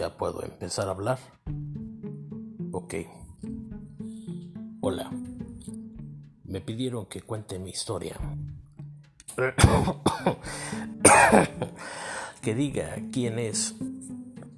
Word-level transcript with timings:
Ya 0.00 0.16
puedo 0.16 0.42
empezar 0.42 0.88
a 0.88 0.92
hablar. 0.92 1.18
Ok. 2.72 2.94
Hola. 4.80 5.10
Me 6.44 6.62
pidieron 6.62 7.04
que 7.04 7.20
cuente 7.20 7.58
mi 7.58 7.68
historia. 7.68 8.16
que 12.40 12.54
diga 12.54 12.96
quién 13.12 13.38
es 13.38 13.74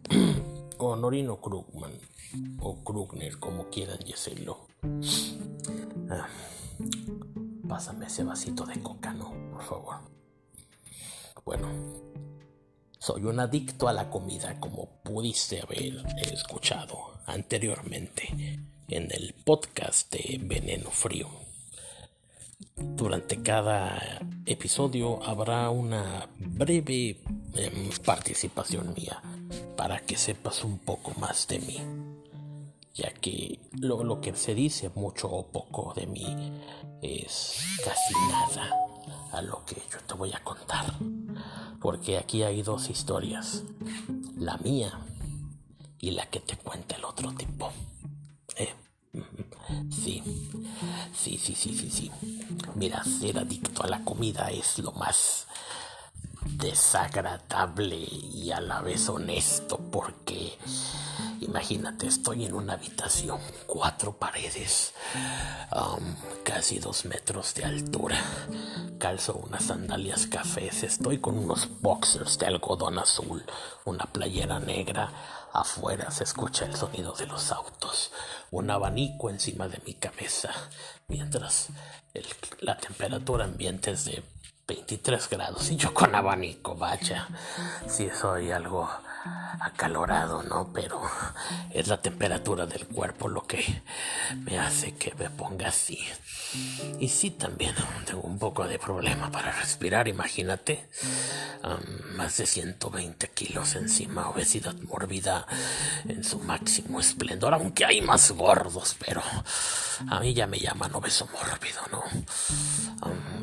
Honorino 0.78 1.41
Krugman 1.41 1.90
o 2.61 2.84
Krugner, 2.84 3.40
como 3.40 3.68
quieran 3.68 3.98
decirlo. 4.06 4.68
Ah, 6.09 6.29
pásame 7.68 8.06
ese 8.06 8.22
vasito 8.22 8.64
de 8.64 8.80
coca, 8.80 9.12
¿no? 9.12 9.32
Por 9.50 9.62
favor. 9.64 9.96
Bueno, 11.45 11.66
soy 13.02 13.24
un 13.24 13.41
adicto 13.41 13.88
a 13.88 13.92
la 13.92 14.09
comida, 14.09 14.61
como 14.61 14.87
pudiste 15.02 15.60
haber 15.60 16.06
escuchado 16.30 17.15
anteriormente 17.27 18.60
en 18.87 19.10
el 19.10 19.34
podcast 19.45 20.12
de 20.12 20.38
Veneno 20.41 20.88
Frío. 20.88 21.29
Durante 22.77 23.43
cada 23.43 24.20
episodio 24.46 25.20
habrá 25.24 25.69
una 25.70 26.29
breve 26.38 27.20
em, 27.55 27.91
participación 28.05 28.95
mía 28.95 29.21
para 29.77 29.98
que 29.98 30.16
sepas 30.16 30.62
un 30.62 30.79
poco 30.79 31.12
más 31.19 31.48
de 31.48 31.59
mí, 31.59 31.80
ya 32.95 33.12
que 33.15 33.59
lo, 33.80 34.05
lo 34.05 34.21
que 34.21 34.32
se 34.37 34.55
dice 34.55 34.93
mucho 34.95 35.29
o 35.29 35.48
poco 35.48 35.93
de 35.96 36.07
mí 36.07 36.52
es 37.02 37.59
casi 37.84 38.15
nada 38.30 38.71
a 39.32 39.43
lo 39.43 39.65
que 39.65 39.82
yo 39.91 39.98
te 40.07 40.15
voy 40.15 40.32
a 40.32 40.45
contar 40.45 40.95
porque 41.82 42.16
aquí 42.16 42.45
hay 42.45 42.62
dos 42.62 42.88
historias, 42.88 43.65
la 44.38 44.57
mía 44.59 45.01
y 45.98 46.12
la 46.12 46.26
que 46.26 46.38
te 46.38 46.57
cuenta 46.57 46.95
el 46.95 47.04
otro 47.04 47.32
tipo. 47.32 47.73
Eh, 48.57 48.73
sí, 49.90 50.23
sí, 51.12 51.37
sí, 51.38 51.54
sí, 51.57 51.74
sí, 51.76 51.90
sí. 51.90 52.10
Mira, 52.76 53.02
ser 53.04 53.38
adicto 53.38 53.82
a 53.82 53.88
la 53.88 54.04
comida 54.04 54.51
es 54.51 54.79
lo 54.79 54.92
más 54.92 55.48
desagradable 56.45 57.96
y 57.96 58.52
a 58.52 58.60
la 58.60 58.80
vez 58.80 59.09
honesto 59.09 59.79
porque 59.79 60.57
imagínate 61.45 62.07
estoy 62.07 62.46
en 62.46 62.54
una 62.54 62.74
habitación 62.74 63.38
cuatro 63.66 64.12
paredes 64.12 64.94
casi 66.44 66.78
dos 66.78 67.04
metros 67.04 67.54
de 67.54 67.65
altura 67.65 68.19
calzo 68.98 69.34
unas 69.34 69.65
sandalias 69.65 70.26
cafés 70.26 70.82
estoy 70.82 71.19
con 71.19 71.38
unos 71.38 71.69
boxers 71.81 72.38
de 72.38 72.47
algodón 72.47 72.98
azul 72.98 73.44
una 73.84 74.06
playera 74.06 74.59
negra 74.60 75.10
afuera 75.53 76.10
se 76.10 76.25
escucha 76.25 76.65
el 76.65 76.76
sonido 76.76 77.12
de 77.12 77.26
los 77.26 77.53
autos 77.53 78.12
un 78.50 78.70
abanico 78.70 79.31
encima 79.31 79.69
de 79.69 79.81
mi 79.84 79.94
cabeza 79.94 80.50
mientras 81.09 81.69
la 82.60 82.76
temperatura 82.76 83.44
ambiente 83.44 83.91
es 83.93 84.04
de 84.04 84.22
23 84.66 85.28
grados 85.28 85.70
y 85.70 85.76
yo 85.76 85.93
con 85.93 86.15
abanico, 86.15 86.75
vaya. 86.76 87.28
Sí 87.88 88.09
soy 88.10 88.50
algo 88.50 88.88
acalorado, 89.60 90.42
¿no? 90.42 90.72
Pero 90.72 91.00
es 91.70 91.88
la 91.88 92.00
temperatura 92.00 92.66
del 92.66 92.87
cuerpo 92.87 93.28
lo 93.28 93.47
que 93.47 93.82
me 94.37 94.59
hace 94.59 94.94
que 94.94 95.14
me 95.14 95.31
ponga 95.31 95.69
así. 95.69 95.98
Y 96.98 97.09
sí, 97.09 97.31
también 97.31 97.75
tengo 98.04 98.22
un 98.22 98.38
poco 98.38 98.66
de 98.66 98.78
problema 98.78 99.31
para 99.31 99.53
respirar, 99.53 100.09
imagínate. 100.09 100.88
más 102.16 102.37
de 102.37 102.47
120 102.47 103.28
kilos 103.31 103.75
encima, 103.76 104.28
obesidad 104.28 104.75
mórbida 104.82 105.47
en 106.08 106.24
su 106.24 106.38
máximo 106.41 107.00
esplendor, 107.00 107.54
aunque 107.54 107.84
hay 107.84 108.00
más 108.00 108.32
gordos, 108.32 108.97
pero 109.04 109.22
a 110.10 110.20
mí 110.20 110.34
ya 110.34 110.47
me 110.47 110.58
llaman 110.58 110.94
obeso 110.94 111.28
mórbido, 111.32 111.80
¿no? 111.91 112.02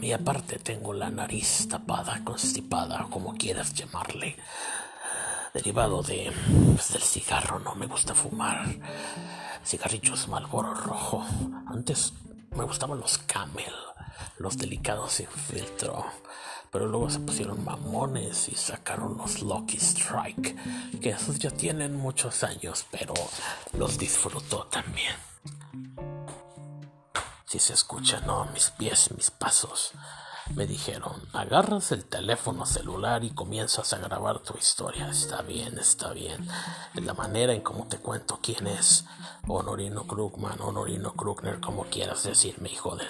y 0.01 0.11
aparte 0.13 0.59
tengo 0.59 0.93
la 0.93 1.09
nariz 1.09 1.67
tapada, 1.69 2.23
constipada, 2.23 3.07
como 3.09 3.35
quieras 3.35 3.73
llamarle 3.73 4.37
derivado 5.53 6.01
de 6.03 6.31
pues, 6.75 6.93
del 6.93 7.01
cigarro, 7.01 7.59
no 7.59 7.75
me 7.75 7.87
gusta 7.87 8.13
fumar 8.13 8.65
cigarrillos 9.65 10.27
Malboro 10.27 10.73
rojo. 10.73 11.25
Antes 11.67 12.13
me 12.55 12.63
gustaban 12.63 12.99
los 12.99 13.17
Camel, 13.19 13.73
los 14.37 14.57
delicados 14.57 15.13
sin 15.13 15.27
filtro, 15.27 16.05
pero 16.71 16.87
luego 16.87 17.09
se 17.09 17.19
pusieron 17.19 17.63
mamones 17.63 18.49
y 18.49 18.55
sacaron 18.55 19.17
los 19.17 19.41
Lucky 19.41 19.77
Strike, 19.77 20.99
que 20.99 21.09
esos 21.09 21.37
ya 21.39 21.51
tienen 21.51 21.95
muchos 21.95 22.43
años, 22.43 22.85
pero 22.91 23.13
los 23.73 23.97
disfruto 23.97 24.65
también. 24.71 25.13
Si 27.45 27.59
se 27.59 27.73
escuchan, 27.73 28.25
¿no? 28.27 28.45
Mis 28.53 28.69
pies, 28.71 29.11
mis 29.15 29.31
pasos. 29.31 29.91
Me 30.55 30.65
dijeron, 30.65 31.13
agarras 31.31 31.91
el 31.91 32.05
teléfono 32.05 32.65
celular 32.65 33.23
y 33.23 33.29
comienzas 33.31 33.93
a 33.93 33.97
grabar 33.99 34.39
tu 34.39 34.57
historia. 34.57 35.09
Está 35.09 35.41
bien, 35.41 35.77
está 35.77 36.11
bien. 36.11 36.47
La 36.95 37.13
manera 37.13 37.53
en 37.53 37.61
cómo 37.61 37.87
te 37.87 37.97
cuento 37.97 38.39
quién 38.41 38.67
es 38.67 39.05
Honorino 39.47 40.05
Krugman, 40.05 40.59
Honorino 40.59 41.13
Krugner, 41.13 41.59
como 41.59 41.85
quieras 41.85 42.23
decirme, 42.23 42.69
hijo 42.69 42.95
de... 42.95 43.05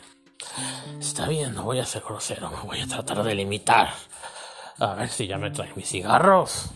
Está 1.00 1.28
bien, 1.28 1.56
no 1.56 1.64
voy 1.64 1.80
a 1.80 1.86
ser 1.86 2.04
grosero, 2.04 2.50
me 2.50 2.62
voy 2.62 2.82
a 2.82 2.88
tratar 2.88 3.24
de 3.24 3.36
limitar. 3.36 3.94
A 4.78 4.94
ver 4.94 5.10
si 5.10 5.28
ya 5.28 5.38
me 5.38 5.52
traen 5.52 5.74
mis 5.76 5.90
cigarros. 5.90 6.70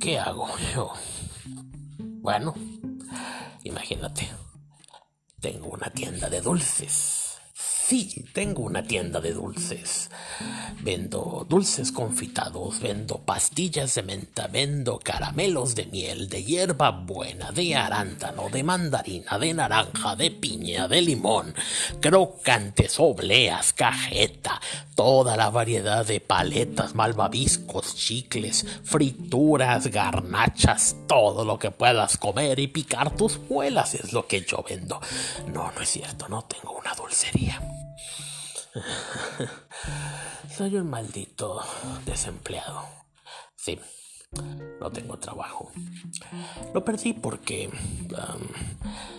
¿Qué 0.00 0.18
hago 0.18 0.48
yo? 0.74 0.92
Bueno, 1.98 2.54
imagínate. 3.64 4.30
Tengo 5.40 5.68
una 5.68 5.90
tienda 5.90 6.30
de 6.30 6.40
dulces. 6.40 7.25
Sí, 7.88 8.24
tengo 8.32 8.62
una 8.62 8.82
tienda 8.82 9.20
de 9.20 9.32
dulces. 9.32 10.10
Vendo 10.80 11.46
dulces 11.48 11.92
confitados, 11.92 12.80
vendo 12.80 13.18
pastillas 13.18 13.94
de 13.94 14.02
menta, 14.02 14.48
vendo 14.48 14.98
caramelos 14.98 15.76
de 15.76 15.86
miel, 15.86 16.28
de 16.28 16.42
hierba 16.42 16.90
buena, 16.90 17.52
de 17.52 17.76
arándano, 17.76 18.48
de 18.48 18.64
mandarina, 18.64 19.38
de 19.38 19.54
naranja, 19.54 20.16
de 20.16 20.32
piña, 20.32 20.88
de 20.88 21.00
limón, 21.00 21.54
crocantes, 22.00 22.96
obleas, 22.98 23.72
cajeta, 23.72 24.60
toda 24.96 25.36
la 25.36 25.50
variedad 25.50 26.04
de 26.04 26.18
paletas, 26.18 26.96
malvaviscos, 26.96 27.94
chicles, 27.94 28.66
frituras, 28.82 29.86
garnachas, 29.86 30.96
todo 31.06 31.44
lo 31.44 31.60
que 31.60 31.70
puedas 31.70 32.16
comer 32.16 32.58
y 32.58 32.66
picar 32.66 33.14
tus 33.14 33.38
muelas 33.48 33.94
es 33.94 34.12
lo 34.12 34.26
que 34.26 34.40
yo 34.40 34.64
vendo. 34.68 35.00
No, 35.54 35.70
no 35.70 35.80
es 35.80 35.88
cierto, 35.88 36.28
no 36.28 36.42
tengo 36.42 36.76
una 36.76 36.92
dulcería. 36.96 37.60
Soy 40.56 40.76
un 40.76 40.90
maldito 40.90 41.62
desempleado. 42.04 42.82
Sí, 43.54 43.78
no 44.80 44.90
tengo 44.90 45.18
trabajo. 45.18 45.70
Lo 46.74 46.84
perdí 46.84 47.12
porque, 47.12 47.70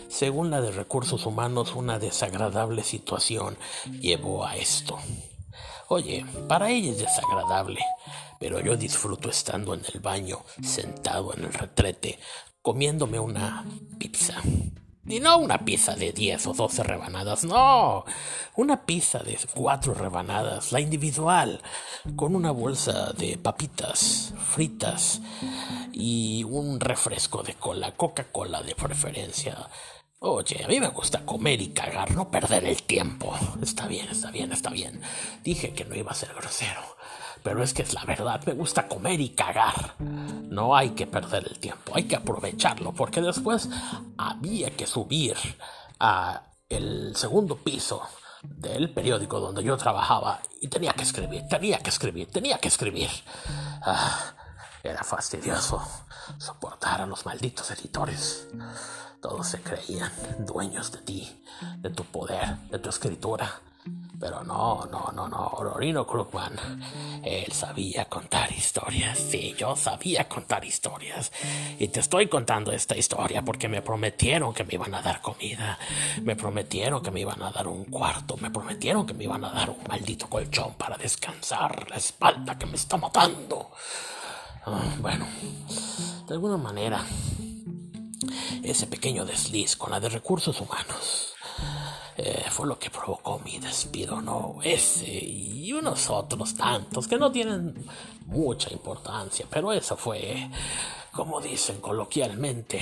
según 0.10 0.52
la 0.52 0.62
de 0.62 0.72
recursos 0.72 1.26
humanos, 1.26 1.76
una 1.76 2.00
desagradable 2.00 2.84
situación 2.84 3.58
llevó 4.00 4.46
a 4.46 4.56
esto. 4.56 4.98
Oye, 5.90 6.26
para 6.48 6.70
ella 6.70 6.92
es 6.92 7.00
desagradable, 7.00 7.80
pero 8.40 8.60
yo 8.60 8.76
disfruto 8.76 9.30
estando 9.30 9.74
en 9.74 9.82
el 9.94 10.00
baño, 10.00 10.44
sentado 10.62 11.34
en 11.34 11.46
el 11.46 11.54
retrete, 11.54 12.20
comiéndome 12.62 13.20
una 13.20 13.66
pizza. 13.98 14.42
Y 15.08 15.22
no 15.22 15.38
una 15.38 15.60
pizza 15.60 15.96
de 15.96 16.12
10 16.12 16.48
o 16.48 16.54
12 16.54 16.84
rebanadas, 16.84 17.46
no. 17.46 18.04
Una 18.56 18.86
pizza 18.86 19.20
de 19.20 19.40
4 19.54 19.94
rebanadas, 19.94 20.74
la 20.74 20.82
individual, 20.82 21.62
con 22.16 22.36
una 22.36 22.52
bolsa 22.52 23.14
de 23.14 23.38
papitas 23.38 24.34
fritas 24.54 25.22
y 25.94 26.44
un 26.44 26.80
refresco 26.80 27.42
de 27.42 27.54
cola, 27.54 27.94
Coca-Cola 27.94 28.62
de 28.64 28.76
preferencia. 28.76 29.70
Oye, 30.20 30.64
a 30.64 30.68
mí 30.68 30.80
me 30.80 30.90
gusta 30.90 31.26
comer 31.26 31.62
y 31.62 31.70
cagar, 31.70 32.12
no 32.12 32.30
perder 32.30 32.66
el 32.66 32.84
tiempo. 32.84 33.34
Está 33.62 33.88
bien, 33.88 34.10
está 34.10 34.32
bien, 34.32 34.52
está 34.52 34.72
bien. 34.72 35.00
Dije 35.44 35.74
que 35.74 35.86
no 35.86 35.96
iba 35.96 36.12
a 36.12 36.16
ser 36.16 36.34
grosero. 36.34 36.97
Pero 37.48 37.64
es 37.64 37.74
que 37.74 37.84
es 37.84 37.94
la 37.94 38.04
verdad, 38.04 38.44
me 38.46 38.52
gusta 38.52 38.90
comer 38.90 39.22
y 39.22 39.30
cagar. 39.30 39.94
No 40.00 40.76
hay 40.76 40.90
que 40.90 41.08
perder 41.08 41.48
el 41.48 41.58
tiempo, 41.60 41.94
hay 41.96 42.04
que 42.04 42.18
aprovecharlo, 42.18 42.92
porque 42.92 43.22
después 43.22 43.70
había 44.18 44.70
que 44.72 44.86
subir 44.86 45.38
a 45.98 46.42
el 46.68 47.16
segundo 47.16 47.56
piso 47.56 48.02
del 48.44 48.94
periódico 48.94 49.40
donde 49.40 49.64
yo 49.64 49.78
trabajaba 49.78 50.42
y 50.60 50.68
tenía 50.68 50.92
que 50.92 51.04
escribir, 51.04 51.48
tenía 51.48 51.80
que 51.80 51.90
escribir, 51.90 52.30
tenía 52.30 52.58
que 52.58 52.68
escribir. 52.68 53.10
Ah, 53.82 54.34
era 54.84 55.06
fastidioso 55.06 55.82
soportar 56.38 57.00
a 57.00 57.06
los 57.06 57.26
malditos 57.26 57.72
editores. 57.72 58.50
Todos 59.22 59.48
se 59.48 59.62
creían 59.62 60.12
dueños 60.40 60.92
de 60.92 60.98
ti, 60.98 61.46
de 61.78 61.92
tu 61.92 62.04
poder, 62.04 62.58
de 62.70 62.80
tu 62.80 62.90
escritura. 62.90 63.62
Pero 64.20 64.44
no, 64.44 64.88
no, 64.92 65.12
no, 65.14 65.28
no, 65.28 65.48
Orino 65.58 66.08
Krugman, 66.08 66.58
él 67.24 67.52
sabía 67.52 68.06
contar 68.06 68.52
historias, 68.52 69.20
sí, 69.20 69.54
yo 69.56 69.76
sabía 69.76 70.28
contar 70.28 70.66
historias. 70.66 71.32
Y 71.78 71.90
te 71.90 72.00
estoy 72.00 72.28
contando 72.28 72.72
esta 72.72 72.98
historia 72.98 73.44
porque 73.44 73.70
me 73.70 73.84
prometieron 73.84 74.56
que 74.56 74.64
me 74.64 74.74
iban 74.74 74.96
a 74.96 75.04
dar 75.04 75.22
comida, 75.22 75.78
me 76.24 76.36
prometieron 76.36 77.04
que 77.04 77.12
me 77.12 77.20
iban 77.20 77.44
a 77.44 77.52
dar 77.52 77.68
un 77.68 77.86
cuarto, 77.86 78.38
me 78.38 78.50
prometieron 78.50 79.06
que 79.06 79.14
me 79.14 79.26
iban 79.26 79.46
a 79.46 79.52
dar 79.52 79.70
un 79.70 79.84
maldito 79.88 80.28
colchón 80.28 80.74
para 80.74 80.98
descansar 80.98 81.88
la 81.88 81.98
espalda 81.98 82.58
que 82.58 82.66
me 82.66 82.76
está 82.76 82.98
matando. 82.98 83.70
Ah, 84.66 84.96
bueno, 85.00 85.28
de 86.28 86.34
alguna 86.34 86.58
manera, 86.58 87.06
ese 88.64 88.88
pequeño 88.88 89.26
desliz 89.26 89.76
con 89.76 89.92
la 89.92 90.00
de 90.00 90.10
recursos 90.10 90.60
humanos 90.60 91.37
eh, 92.18 92.46
fue 92.50 92.66
lo 92.68 92.80
que 92.80 92.90
provocó 92.90 93.40
mi 93.46 93.60
despido, 93.60 94.22
¿no? 94.22 94.58
Ese 94.64 95.08
y 95.08 95.72
unos 95.72 96.10
otros 96.10 96.56
tantos 96.56 97.08
que 97.08 97.18
no 97.18 97.32
tienen 97.32 97.76
mucha 98.26 98.74
importancia, 98.74 99.46
pero 99.50 99.72
eso 99.72 99.96
fue, 99.96 100.50
como 101.12 101.40
dicen 101.40 101.80
coloquialmente, 101.80 102.80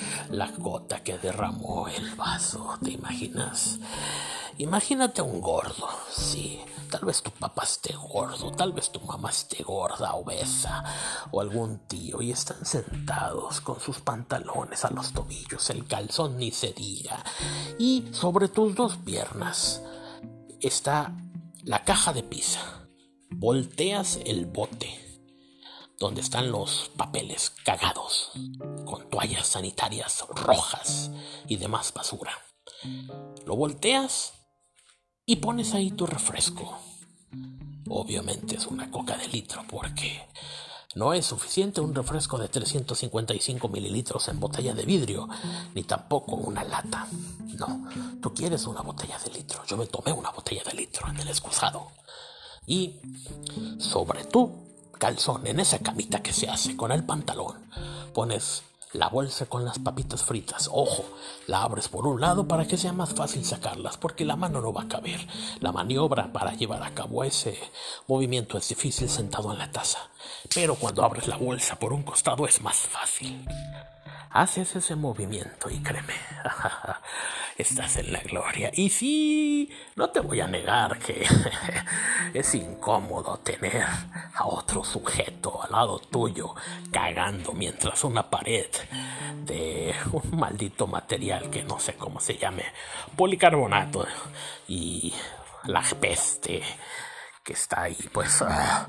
la 0.30 0.48
gota 0.58 1.02
que 1.02 1.16
derramó 1.18 1.86
el 1.88 2.14
vaso, 2.16 2.76
¿te 2.82 2.90
imaginas? 2.90 3.78
Imagínate 4.62 5.20
un 5.20 5.40
gordo, 5.40 5.88
sí. 6.08 6.60
Tal 6.88 7.04
vez 7.04 7.20
tu 7.20 7.32
papá 7.32 7.64
esté 7.64 7.94
gordo, 7.94 8.52
tal 8.52 8.72
vez 8.72 8.92
tu 8.92 9.00
mamá 9.00 9.30
esté 9.30 9.64
gorda, 9.64 10.14
obesa, 10.14 10.84
o 11.32 11.40
algún 11.40 11.80
tío, 11.88 12.22
y 12.22 12.30
están 12.30 12.64
sentados 12.64 13.60
con 13.60 13.80
sus 13.80 13.98
pantalones 13.98 14.84
a 14.84 14.90
los 14.90 15.12
tobillos, 15.12 15.68
el 15.70 15.84
calzón 15.88 16.36
ni 16.36 16.52
se 16.52 16.72
diga, 16.72 17.24
y 17.76 18.08
sobre 18.12 18.46
tus 18.46 18.76
dos 18.76 18.98
piernas 18.98 19.82
está 20.60 21.12
la 21.64 21.82
caja 21.82 22.12
de 22.12 22.22
pizza. 22.22 22.60
Volteas 23.30 24.20
el 24.24 24.46
bote 24.46 25.24
donde 25.98 26.20
están 26.20 26.52
los 26.52 26.92
papeles 26.96 27.50
cagados, 27.64 28.30
con 28.84 29.10
toallas 29.10 29.48
sanitarias 29.48 30.24
rojas 30.28 31.10
y 31.48 31.56
demás 31.56 31.92
basura. 31.92 32.32
Lo 33.44 33.56
volteas 33.56 34.34
y 35.26 35.36
pones 35.36 35.74
ahí 35.74 35.90
tu 35.90 36.06
refresco. 36.06 36.78
Obviamente 37.88 38.56
es 38.56 38.66
una 38.66 38.90
coca 38.90 39.16
de 39.16 39.28
litro 39.28 39.64
porque 39.68 40.26
no 40.94 41.14
es 41.14 41.26
suficiente 41.26 41.80
un 41.80 41.94
refresco 41.94 42.38
de 42.38 42.48
355 42.48 43.68
mililitros 43.68 44.28
en 44.28 44.40
botella 44.40 44.74
de 44.74 44.84
vidrio, 44.84 45.28
ni 45.74 45.84
tampoco 45.84 46.36
una 46.36 46.64
lata. 46.64 47.06
No, 47.58 47.88
tú 48.20 48.34
quieres 48.34 48.66
una 48.66 48.82
botella 48.82 49.18
de 49.18 49.30
litro. 49.32 49.64
Yo 49.66 49.76
me 49.76 49.86
tomé 49.86 50.12
una 50.12 50.30
botella 50.30 50.62
de 50.64 50.74
litro 50.74 51.08
en 51.08 51.18
el 51.18 51.28
excusado. 51.28 51.88
Y 52.66 52.96
sobre 53.78 54.24
tu 54.24 54.52
calzón, 54.98 55.46
en 55.46 55.60
esa 55.60 55.78
camita 55.78 56.22
que 56.22 56.32
se 56.32 56.48
hace 56.48 56.76
con 56.76 56.92
el 56.92 57.04
pantalón, 57.04 57.56
pones 58.12 58.62
la 58.92 59.08
bolsa 59.08 59.46
con 59.46 59.64
las 59.64 59.78
papitas 59.78 60.24
fritas. 60.24 60.68
Ojo, 60.72 61.04
la 61.46 61.62
abres 61.62 61.88
por 61.88 62.06
un 62.06 62.20
lado 62.20 62.46
para 62.46 62.66
que 62.66 62.76
sea 62.76 62.92
más 62.92 63.14
fácil 63.14 63.44
sacarlas, 63.44 63.96
porque 63.96 64.24
la 64.24 64.36
mano 64.36 64.60
no 64.60 64.72
va 64.72 64.82
a 64.82 64.88
caber. 64.88 65.26
La 65.60 65.72
maniobra 65.72 66.32
para 66.32 66.54
llevar 66.54 66.82
a 66.82 66.94
cabo 66.94 67.24
ese 67.24 67.58
movimiento 68.06 68.58
es 68.58 68.68
difícil 68.68 69.08
sentado 69.08 69.52
en 69.52 69.58
la 69.58 69.70
taza, 69.70 70.10
pero 70.54 70.74
cuando 70.74 71.04
abres 71.04 71.28
la 71.28 71.36
bolsa 71.36 71.78
por 71.78 71.92
un 71.92 72.02
costado 72.02 72.46
es 72.46 72.60
más 72.60 72.76
fácil. 72.76 73.46
Haces 74.32 74.76
ese 74.76 74.96
movimiento 74.96 75.68
y 75.68 75.78
créeme, 75.82 76.14
estás 77.58 77.96
en 77.96 78.12
la 78.12 78.20
gloria. 78.20 78.70
Y 78.72 78.88
sí, 78.88 79.70
no 79.94 80.10
te 80.10 80.20
voy 80.20 80.40
a 80.40 80.46
negar 80.46 80.98
que 80.98 81.26
es 82.34 82.54
incómodo 82.54 83.38
tener 83.38 83.84
a 84.34 84.46
otro 84.46 84.82
sujeto 84.84 85.62
al 85.62 85.72
lado 85.72 85.98
tuyo 85.98 86.54
cagando 86.90 87.52
mientras 87.52 88.04
una 88.04 88.28
pared 88.28 88.66
de 89.44 89.94
un 90.12 90.38
maldito 90.38 90.86
material 90.86 91.50
que 91.50 91.64
no 91.64 91.78
sé 91.78 91.94
cómo 91.94 92.20
se 92.20 92.38
llame, 92.38 92.64
policarbonato 93.16 94.06
y 94.68 95.12
la 95.64 95.82
peste 96.00 96.62
que 97.42 97.52
está 97.54 97.82
ahí, 97.82 98.08
pues, 98.12 98.42
ah, 98.42 98.88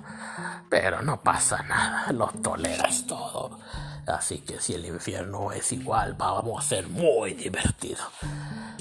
pero 0.70 1.02
no 1.02 1.22
pasa 1.22 1.64
nada, 1.64 2.12
lo 2.12 2.28
toleras 2.28 3.06
todo. 3.08 3.60
Así 4.08 4.40
que 4.40 4.60
si 4.60 4.74
el 4.74 4.86
infierno 4.86 5.52
es 5.52 5.72
igual, 5.72 6.14
vamos 6.14 6.64
a 6.64 6.68
ser 6.68 6.88
muy 6.88 7.34
divertido. 7.34 8.04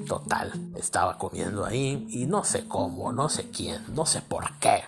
Total, 0.06 0.52
estaba 0.76 1.16
comiendo 1.16 1.64
ahí 1.64 2.06
y 2.10 2.26
no 2.26 2.44
sé 2.44 2.66
cómo, 2.66 3.12
no 3.12 3.28
sé 3.28 3.50
quién, 3.50 3.84
no 3.94 4.04
sé 4.04 4.20
por 4.20 4.58
qué. 4.58 4.82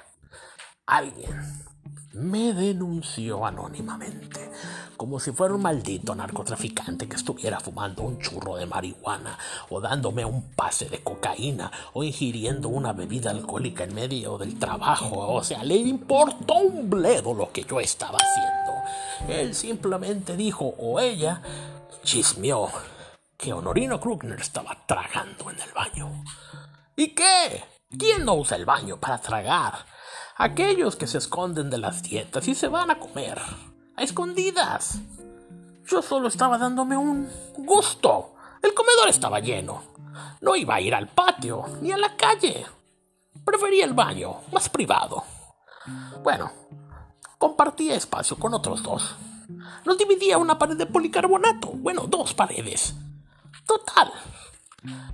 Alguien 0.86 1.64
me 2.14 2.52
denunció 2.52 3.44
anónimamente, 3.44 4.50
como 4.96 5.18
si 5.18 5.32
fuera 5.32 5.54
un 5.54 5.62
maldito 5.62 6.14
narcotraficante 6.14 7.08
que 7.08 7.16
estuviera 7.16 7.58
fumando 7.58 8.02
un 8.02 8.18
churro 8.18 8.56
de 8.56 8.66
marihuana, 8.66 9.36
o 9.70 9.80
dándome 9.80 10.24
un 10.24 10.42
pase 10.50 10.88
de 10.88 11.02
cocaína, 11.02 11.70
o 11.92 12.04
ingiriendo 12.04 12.68
una 12.68 12.92
bebida 12.92 13.30
alcohólica 13.30 13.84
en 13.84 13.94
medio 13.94 14.38
del 14.38 14.58
trabajo. 14.58 15.34
O 15.34 15.42
sea, 15.42 15.64
le 15.64 15.76
importó 15.76 16.54
un 16.58 16.88
bledo 16.88 17.34
lo 17.34 17.50
que 17.50 17.64
yo 17.64 17.80
estaba 17.80 18.18
haciendo. 18.18 18.63
Él 19.28 19.54
simplemente 19.54 20.36
dijo, 20.36 20.74
o 20.78 21.00
ella, 21.00 21.42
chismeó, 22.02 22.70
que 23.36 23.52
Honorino 23.52 24.00
Krugner 24.00 24.40
estaba 24.40 24.76
tragando 24.86 25.50
en 25.50 25.60
el 25.60 25.72
baño. 25.72 26.24
¿Y 26.96 27.08
qué? 27.08 27.64
¿Quién 27.98 28.24
no 28.24 28.34
usa 28.34 28.56
el 28.56 28.64
baño 28.64 28.98
para 28.98 29.18
tragar? 29.18 29.94
aquellos 30.36 30.96
que 30.96 31.06
se 31.06 31.18
esconden 31.18 31.70
de 31.70 31.78
las 31.78 32.02
dietas 32.02 32.48
y 32.48 32.54
se 32.54 32.68
van 32.68 32.90
a 32.90 32.98
comer 32.98 33.40
a 33.96 34.02
escondidas. 34.02 34.98
Yo 35.86 36.02
solo 36.02 36.28
estaba 36.28 36.58
dándome 36.58 36.96
un 36.96 37.30
gusto. 37.56 38.34
El 38.62 38.74
comedor 38.74 39.08
estaba 39.08 39.40
lleno. 39.40 39.82
No 40.40 40.56
iba 40.56 40.76
a 40.76 40.80
ir 40.80 40.94
al 40.94 41.08
patio 41.08 41.64
ni 41.80 41.92
a 41.92 41.96
la 41.96 42.16
calle. 42.16 42.66
Prefería 43.44 43.84
el 43.84 43.92
baño, 43.92 44.40
más 44.52 44.68
privado. 44.68 45.22
Bueno, 46.22 46.50
compartía 47.44 47.94
espacio 47.94 48.38
con 48.38 48.54
otros 48.54 48.82
dos. 48.82 49.16
Nos 49.84 49.98
dividía 49.98 50.38
una 50.38 50.58
pared 50.58 50.78
de 50.78 50.86
policarbonato. 50.86 51.68
Bueno, 51.72 52.06
dos 52.06 52.32
paredes. 52.32 52.94
Total, 53.66 54.10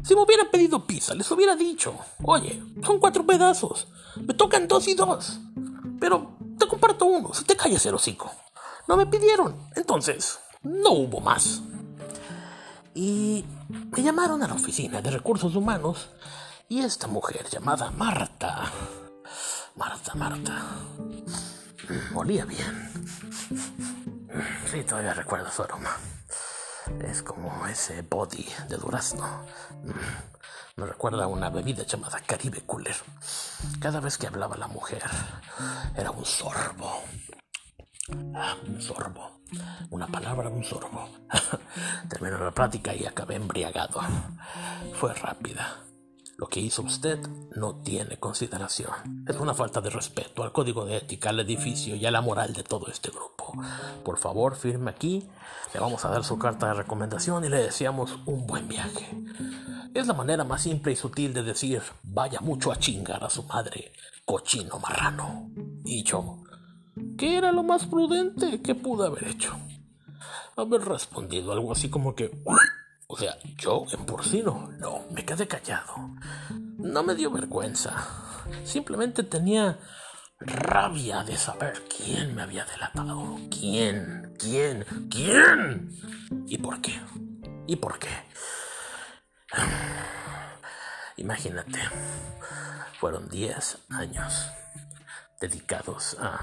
si 0.05 0.15
me 0.15 0.23
hubieran 0.23 0.49
pedido 0.49 0.87
pizza, 0.87 1.13
les 1.15 1.29
hubiera 1.33 1.57
dicho, 1.57 1.93
oye, 2.23 2.63
son 2.85 3.01
cuatro 3.01 3.27
pedazos, 3.27 3.89
me 4.15 4.35
tocan 4.35 4.69
dos 4.69 4.87
y 4.87 4.95
dos, 4.95 5.41
pero 5.99 6.37
te 6.57 6.69
comparto 6.69 7.07
uno, 7.07 7.35
si 7.35 7.43
te 7.43 7.57
calles 7.57 7.85
el 7.87 7.95
hocico. 7.97 8.31
No 8.87 8.97
me 8.97 9.07
pidieron, 9.07 9.57
entonces 9.75 10.39
no 10.63 10.91
hubo 10.91 11.21
más. 11.21 11.63
Y 12.95 13.45
me 13.91 14.03
llamaron 14.05 14.41
a 14.45 14.49
la 14.49 14.55
oficina 14.55 15.03
de 15.03 15.11
recursos 15.11 15.57
humanos 15.57 16.11
y 16.69 16.79
esta 16.81 17.09
mujer 17.09 17.49
llamada 17.51 17.91
Marta, 17.91 18.71
Marta, 19.75 20.15
Marta, 20.15 20.63
olía 22.15 22.45
bien. 22.45 22.91
Sí, 24.71 24.85
todavía 24.85 25.15
recuerdo 25.15 25.51
su 25.51 25.63
aroma. 25.63 25.97
Es 27.01 27.23
como 27.23 27.67
ese 27.67 28.03
body 28.03 28.47
de 28.69 28.77
durazno. 28.77 29.45
Mm, 29.83 30.81
me 30.81 30.87
recuerda 30.87 31.25
a 31.25 31.29
una 31.29 31.51
bebida 31.51 31.85
llamada 31.85 32.21
Caribe 32.21 32.63
Cooler. 32.67 32.97
Cada 33.81 34.01
vez 34.01 34.17
que 34.17 34.27
hablaba 34.27 34.57
la 34.57 34.69
mujer, 34.69 35.03
era 35.97 36.11
un 36.11 36.25
sorbo. 36.25 37.03
Ah, 38.35 38.57
un 38.67 38.81
sorbo. 38.81 39.41
Una 39.91 40.07
palabra, 40.07 40.49
un 40.49 40.65
sorbo. 40.65 41.09
Terminó 42.09 42.39
la 42.39 42.51
plática 42.53 42.95
y 42.95 43.05
acabé 43.07 43.37
embriagado. 43.37 44.01
Fue 44.95 45.13
rápida. 45.15 45.90
Lo 46.41 46.49
que 46.49 46.59
hizo 46.59 46.81
usted 46.81 47.21
no 47.55 47.83
tiene 47.83 48.17
consideración. 48.17 49.27
Es 49.29 49.37
una 49.37 49.53
falta 49.53 49.83
de 49.83 49.91
respeto 49.91 50.43
al 50.43 50.53
código 50.53 50.87
de 50.87 50.97
ética, 50.97 51.29
al 51.29 51.41
edificio 51.41 51.95
y 51.97 52.07
a 52.07 52.11
la 52.11 52.23
moral 52.23 52.55
de 52.55 52.63
todo 52.63 52.87
este 52.87 53.11
grupo. 53.11 53.53
Por 54.03 54.17
favor, 54.17 54.57
firme 54.57 54.91
aquí. 54.91 55.29
Le 55.75 55.81
vamos 55.81 56.03
a 56.07 56.09
dar 56.09 56.25
su 56.25 56.39
carta 56.39 56.69
de 56.69 56.73
recomendación 56.73 57.45
y 57.45 57.51
le 57.51 57.59
deseamos 57.59 58.21
un 58.25 58.47
buen 58.47 58.67
viaje. 58.69 59.07
Es 59.93 60.07
la 60.07 60.15
manera 60.15 60.43
más 60.45 60.63
simple 60.63 60.93
y 60.93 60.97
sutil 60.97 61.35
de 61.35 61.43
decir 61.43 61.83
vaya 62.05 62.41
mucho 62.41 62.73
a 62.73 62.77
chingar 62.77 63.23
a 63.23 63.29
su 63.29 63.43
madre, 63.43 63.93
cochino 64.25 64.79
marrano. 64.79 65.51
Y 65.85 66.05
yo, 66.05 66.39
¿qué 67.19 67.37
era 67.37 67.53
lo 67.53 67.65
más 67.65 67.85
prudente 67.85 68.63
que 68.63 68.75
pude 68.75 69.07
haber 69.07 69.29
hecho? 69.29 69.59
Haber 70.57 70.87
respondido 70.87 71.53
algo 71.53 71.71
así 71.71 71.91
como 71.91 72.15
que... 72.15 72.31
O 73.13 73.17
sea, 73.17 73.37
yo 73.57 73.87
en 73.91 74.07
porcino, 74.07 74.71
no, 74.79 75.05
me 75.11 75.25
quedé 75.25 75.49
callado. 75.49 76.15
No 76.79 77.03
me 77.03 77.17
dio 77.17 77.33
vergüenza. 77.33 77.93
Simplemente 78.63 79.25
tenía 79.25 79.81
rabia 80.39 81.25
de 81.25 81.37
saber 81.37 81.83
quién 81.89 82.37
me 82.37 82.43
había 82.43 82.65
delatado. 82.65 83.37
¿Quién? 83.51 84.33
¿Quién? 84.39 84.87
¿Quién? 85.11 85.91
¿Y 86.47 86.59
por 86.59 86.81
qué? 86.81 87.01
¿Y 87.67 87.75
por 87.75 87.99
qué? 87.99 88.11
Imagínate, 91.17 91.81
fueron 93.01 93.29
10 93.29 93.79
años 93.91 94.51
dedicados 95.41 96.17
a 96.21 96.41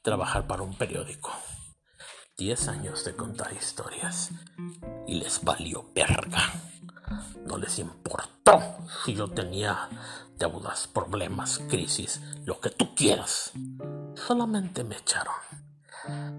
trabajar 0.00 0.46
para 0.46 0.62
un 0.62 0.74
periódico. 0.74 1.30
10 2.40 2.68
años 2.68 3.04
de 3.04 3.14
contar 3.14 3.52
historias 3.52 4.30
y 5.06 5.16
les 5.16 5.44
valió 5.44 5.84
verga. 5.94 6.50
No 7.44 7.58
les 7.58 7.78
importó 7.78 8.58
si 9.04 9.14
yo 9.14 9.28
tenía 9.28 9.90
deudas, 10.38 10.86
problemas, 10.86 11.60
crisis, 11.68 12.18
lo 12.46 12.58
que 12.58 12.70
tú 12.70 12.94
quieras. 12.94 13.52
Solamente 14.14 14.84
me 14.84 14.96
echaron. 14.96 15.34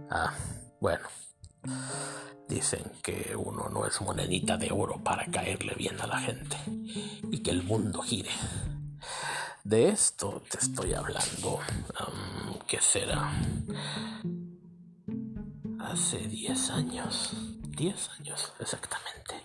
Ah, 0.09 0.33
bueno. 0.79 1.07
Dicen 2.49 2.91
que 3.03 3.35
uno 3.35 3.69
no 3.69 3.85
es 3.85 4.01
monedita 4.01 4.57
de 4.57 4.71
oro 4.71 5.03
para 5.03 5.27
caerle 5.27 5.75
bien 5.75 6.01
a 6.01 6.07
la 6.07 6.17
gente 6.17 6.57
y 7.29 7.43
que 7.43 7.51
el 7.51 7.61
mundo 7.61 8.01
gire. 8.01 8.31
De 9.63 9.89
esto 9.89 10.41
te 10.49 10.57
estoy 10.57 10.95
hablando, 10.95 11.59
que 12.67 12.81
será 12.81 13.31
hace 15.91 16.19
10 16.19 16.69
años. 16.71 17.33
10 17.77 18.09
años, 18.19 18.53
exactamente. 18.59 19.35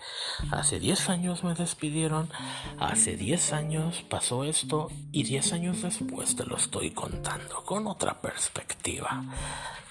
Hace 0.52 0.78
10 0.78 1.08
años 1.10 1.44
me 1.44 1.54
despidieron, 1.54 2.30
hace 2.78 3.16
10 3.16 3.52
años 3.52 4.04
pasó 4.08 4.44
esto 4.44 4.88
y 5.10 5.24
10 5.24 5.52
años 5.52 5.82
después 5.82 6.36
te 6.36 6.44
lo 6.44 6.56
estoy 6.56 6.92
contando 6.92 7.64
con 7.64 7.86
otra 7.86 8.20
perspectiva 8.20 9.24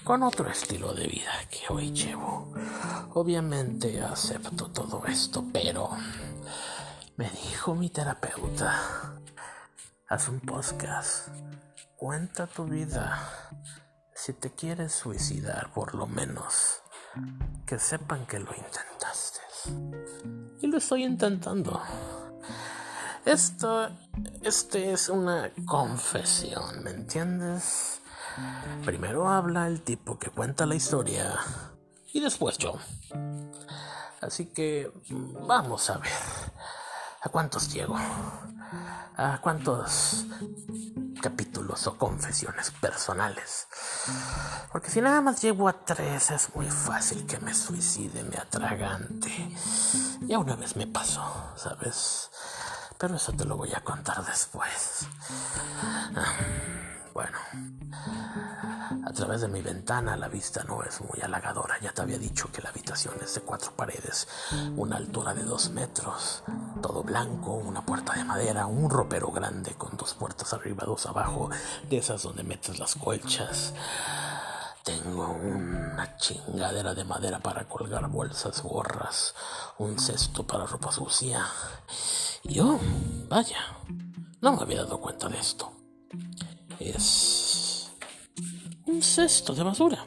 con 0.04 0.22
otro 0.22 0.48
estilo 0.48 0.94
de 0.94 1.08
vida 1.08 1.32
que 1.50 1.72
hoy 1.72 1.90
llevo. 1.90 2.54
Obviamente 3.14 4.00
acepto 4.00 4.70
todo 4.70 5.04
esto, 5.04 5.44
pero 5.52 5.90
me 7.16 7.28
dijo 7.28 7.74
mi 7.74 7.90
terapeuta, 7.90 9.18
haz 10.06 10.28
un 10.28 10.38
podcast, 10.38 11.30
cuenta 11.96 12.46
tu 12.46 12.66
vida. 12.66 13.18
Si 14.16 14.32
te 14.32 14.50
quieres 14.50 14.92
suicidar, 14.94 15.70
por 15.74 15.94
lo 15.94 16.06
menos, 16.06 16.80
que 17.66 17.78
sepan 17.78 18.24
que 18.24 18.38
lo 18.38 18.50
intentaste. 18.50 19.40
Y 20.62 20.66
lo 20.68 20.78
estoy 20.78 21.04
intentando. 21.04 21.82
Esto, 23.26 23.90
este 24.42 24.92
es 24.92 25.10
una 25.10 25.52
confesión, 25.66 26.82
¿me 26.82 26.92
entiendes? 26.92 28.00
Primero 28.86 29.28
habla 29.28 29.66
el 29.66 29.82
tipo 29.82 30.18
que 30.18 30.30
cuenta 30.30 30.64
la 30.64 30.76
historia 30.76 31.38
y 32.14 32.20
después 32.20 32.56
yo. 32.56 32.74
Así 34.22 34.46
que 34.46 34.90
vamos 35.46 35.90
a 35.90 35.98
ver. 35.98 36.12
¿A 37.26 37.28
cuántos 37.28 37.72
llego? 37.72 37.96
¿A 39.16 39.40
cuántos 39.42 40.26
capítulos 41.20 41.88
o 41.88 41.98
confesiones 41.98 42.70
personales? 42.70 43.66
Porque 44.70 44.90
si 44.90 45.00
nada 45.00 45.20
más 45.20 45.42
llego 45.42 45.68
a 45.68 45.84
tres 45.84 46.30
es 46.30 46.54
muy 46.54 46.70
fácil 46.70 47.26
que 47.26 47.40
me 47.40 47.52
suicide, 47.52 48.22
me 48.22 48.36
atragante. 48.36 49.56
Ya 50.20 50.38
una 50.38 50.54
vez 50.54 50.76
me 50.76 50.86
pasó, 50.86 51.50
¿sabes? 51.56 52.30
Pero 52.96 53.16
eso 53.16 53.32
te 53.32 53.44
lo 53.44 53.56
voy 53.56 53.74
a 53.74 53.82
contar 53.82 54.24
después. 54.24 55.08
Ah, 56.14 56.32
bueno, 57.16 57.38
a 59.06 59.12
través 59.14 59.40
de 59.40 59.48
mi 59.48 59.62
ventana 59.62 60.18
la 60.18 60.28
vista 60.28 60.62
no 60.64 60.82
es 60.82 61.00
muy 61.00 61.18
halagadora. 61.22 61.80
Ya 61.80 61.90
te 61.90 62.02
había 62.02 62.18
dicho 62.18 62.52
que 62.52 62.60
la 62.60 62.68
habitación 62.68 63.14
es 63.22 63.36
de 63.36 63.40
cuatro 63.40 63.72
paredes, 63.72 64.28
una 64.76 64.98
altura 64.98 65.32
de 65.32 65.42
dos 65.42 65.70
metros, 65.70 66.42
todo 66.82 67.02
blanco, 67.02 67.54
una 67.54 67.86
puerta 67.86 68.12
de 68.12 68.22
madera, 68.22 68.66
un 68.66 68.90
ropero 68.90 69.30
grande 69.30 69.72
con 69.76 69.96
dos 69.96 70.12
puertas 70.12 70.52
arriba, 70.52 70.84
dos 70.84 71.06
abajo, 71.06 71.48
de 71.88 71.96
esas 71.96 72.22
donde 72.22 72.42
metes 72.42 72.78
las 72.78 72.96
colchas. 72.96 73.72
Tengo 74.84 75.30
una 75.30 76.18
chingadera 76.18 76.94
de 76.94 77.04
madera 77.04 77.38
para 77.38 77.66
colgar 77.66 78.06
bolsas, 78.10 78.62
gorras, 78.62 79.34
un 79.78 79.98
cesto 79.98 80.46
para 80.46 80.66
ropa 80.66 80.92
sucia. 80.92 81.46
Y 82.42 82.56
yo, 82.56 82.78
vaya, 83.26 83.56
no 84.42 84.52
me 84.52 84.60
había 84.60 84.82
dado 84.82 85.00
cuenta 85.00 85.30
de 85.30 85.38
esto. 85.38 85.72
Es 86.94 87.90
un 88.86 89.02
cesto 89.02 89.54
de 89.54 89.64
basura. 89.64 90.06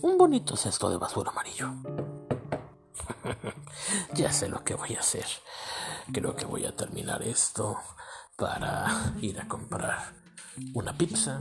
Un 0.00 0.16
bonito 0.16 0.56
cesto 0.56 0.88
de 0.88 0.96
basura 0.96 1.30
amarillo. 1.30 1.74
ya 4.14 4.32
sé 4.32 4.48
lo 4.48 4.64
que 4.64 4.74
voy 4.74 4.94
a 4.94 5.00
hacer. 5.00 5.26
Creo 6.10 6.34
que 6.34 6.46
voy 6.46 6.64
a 6.64 6.74
terminar 6.74 7.22
esto 7.22 7.76
para 8.36 9.14
ir 9.20 9.38
a 9.40 9.46
comprar 9.46 10.14
una 10.72 10.96
pizza, 10.96 11.38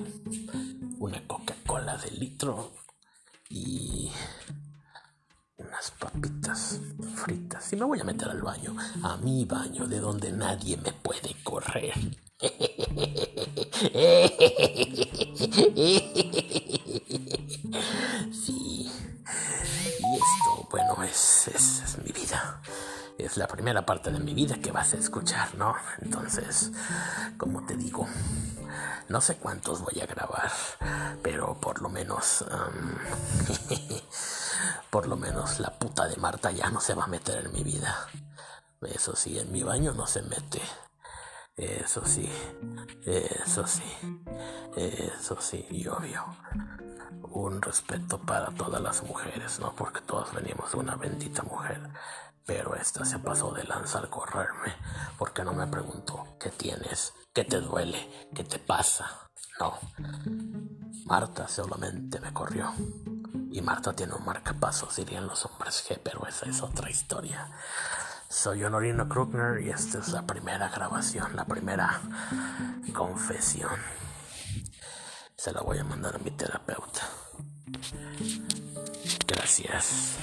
una 1.00 1.26
Coca-Cola 1.26 1.96
de 1.98 2.12
litro 2.12 2.74
y 3.50 4.12
unas 5.56 5.92
papitas 5.92 6.82
fritas. 7.16 7.72
Y 7.72 7.78
me 7.78 7.86
voy 7.86 8.02
a 8.02 8.04
meter 8.04 8.28
al 8.30 8.42
baño, 8.42 8.76
a 9.04 9.16
mi 9.18 9.46
baño, 9.46 9.88
de 9.88 10.02
donde 10.02 10.34
nadie 10.34 10.76
me 10.76 10.92
puede 10.92 11.34
correr. 11.44 11.94
Sí. 18.32 18.92
Y 20.00 20.16
esto, 20.16 20.68
bueno, 20.70 21.04
es, 21.04 21.48
es, 21.48 21.98
mi 22.04 22.12
vida. 22.12 22.62
Es 23.18 23.38
la 23.38 23.48
primera 23.48 23.86
parte 23.86 24.12
de 24.12 24.20
mi 24.20 24.34
vida 24.34 24.58
que 24.62 24.72
vas 24.72 24.94
a 24.94 24.98
escuchar, 24.98 25.56
¿no? 25.56 25.76
Entonces, 26.02 26.72
como 27.38 27.66
te 27.66 27.76
digo, 27.76 28.08
no 29.10 29.22
sé 29.22 29.38
cuántos 29.38 29.82
voy 29.82 30.00
a 30.02 30.06
grabar, 30.06 30.52
pero 31.22 31.60
por 31.60 31.82
lo 31.82 31.90
menos... 31.90 32.46
por 34.90 35.08
lo 35.08 35.18
menos 35.18 35.60
la 35.60 35.72
puta 35.72 36.08
de 36.08 36.16
Marta 36.18 36.52
ya 36.52 36.70
no 36.70 36.80
se 36.80 36.94
va 36.94 37.06
a 37.06 37.08
meter 37.08 37.46
en 37.46 37.52
mi 37.52 37.64
vida. 37.64 38.08
Eso 38.82 39.16
sí, 39.16 39.40
en 39.40 39.52
mi 39.52 39.64
baño 39.64 39.94
no 39.94 40.06
se 40.06 40.22
mete. 40.22 40.62
Eso 41.56 42.04
sí, 42.04 42.28
eso 43.06 43.68
sí, 43.68 43.84
eso 44.76 45.38
sí, 45.40 45.68
y 45.70 45.88
obvio. 45.88 46.26
Un 47.22 47.62
respeto 47.62 48.20
para 48.20 48.50
todas 48.52 48.82
las 48.82 49.04
mujeres, 49.04 49.60
¿no? 49.60 49.76
Porque 49.76 50.02
todas 50.02 50.34
venimos 50.34 50.72
de 50.72 50.78
una 50.80 50.96
bendita 50.96 51.44
mujer. 51.44 51.90
Pero 52.46 52.76
esta 52.76 53.06
se 53.06 53.20
pasó 53.20 53.52
de 53.52 53.64
lanzar 53.64 54.10
correrme 54.10 54.76
porque 55.18 55.44
no 55.44 55.54
me 55.54 55.68
preguntó 55.68 56.36
qué 56.40 56.50
tienes, 56.50 57.14
qué 57.34 57.46
te 57.46 57.62
duele, 57.62 58.28
qué 58.36 58.44
te 58.44 58.60
pasa. 58.60 59.30
No. 59.60 59.78
Marta 61.06 61.48
solamente 61.48 62.20
me 62.20 62.34
corrió. 62.34 62.74
Y 63.52 63.62
Marta 63.62 63.94
tiene 63.94 64.14
un 64.14 64.26
marcapasos, 64.26 64.96
dirían 64.96 65.28
los 65.28 65.46
hombres 65.46 65.86
G, 65.88 66.00
pero 66.04 66.26
esa 66.28 66.48
es 66.48 66.62
otra 66.62 66.90
historia. 66.90 67.48
Soy 68.34 68.64
Honorino 68.64 69.08
Krugner 69.08 69.62
y 69.62 69.70
esta 69.70 70.00
es 70.00 70.08
la 70.08 70.26
primera 70.26 70.68
grabación, 70.68 71.36
la 71.36 71.46
primera 71.46 72.02
confesión. 72.92 73.70
Se 75.38 75.52
la 75.52 75.62
voy 75.62 75.78
a 75.78 75.84
mandar 75.84 76.16
a 76.16 76.18
mi 76.18 76.32
terapeuta. 76.32 77.08
Gracias. 79.28 80.18